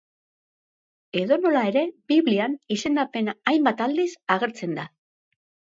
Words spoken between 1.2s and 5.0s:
Edonola ere, Biblian izendapena hainbat aldiz agertzen da.